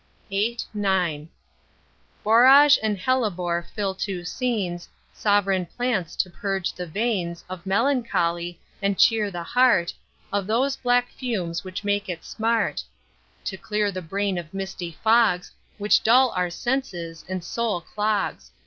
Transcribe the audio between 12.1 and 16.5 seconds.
smart; To clear the brain of misty fogs, Which dull our